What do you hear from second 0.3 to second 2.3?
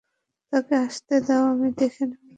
তাকে আসতে দাও, আমি দেখে নেব।